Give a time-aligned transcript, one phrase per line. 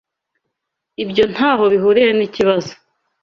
[1.03, 2.71] Ibyo ntaho bihuriye nikibazo.